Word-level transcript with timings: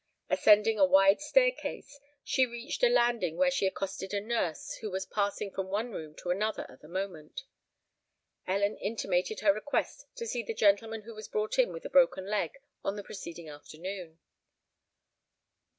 Ascending 0.31 0.79
a 0.79 0.83
wide 0.87 1.21
staircase, 1.21 1.99
she 2.23 2.47
reached 2.47 2.81
a 2.81 2.89
landing, 2.89 3.37
where 3.37 3.51
she 3.51 3.67
accosted 3.67 4.15
a 4.15 4.19
nurse 4.19 4.77
who 4.81 4.89
was 4.89 5.05
passing 5.05 5.51
from 5.51 5.67
one 5.67 5.91
room 5.91 6.15
to 6.15 6.31
another 6.31 6.65
at 6.71 6.81
the 6.81 6.87
moment. 6.87 7.43
Ellen 8.47 8.77
intimated 8.77 9.41
her 9.41 9.53
request 9.53 10.07
to 10.15 10.25
see 10.25 10.41
the 10.41 10.55
gentleman 10.55 11.03
who 11.03 11.13
was 11.13 11.27
brought 11.27 11.59
in 11.59 11.71
with 11.71 11.85
a 11.85 11.89
broken 11.91 12.25
leg 12.27 12.53
on 12.83 12.95
the 12.95 13.03
preceding 13.03 13.47
afternoon. 13.47 14.17